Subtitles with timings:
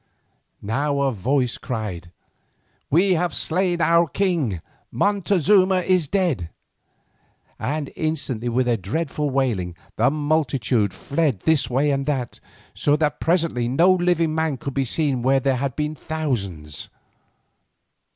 [0.63, 2.11] Now a voice cried,
[2.89, 4.59] "We have slain our king.
[4.91, 6.49] Montezuma is dead,"
[7.59, 12.39] and instantly with a dreadful wailing the multitude fled this way and that,
[12.73, 16.89] so that presently no living man could be seen where there had been thousands.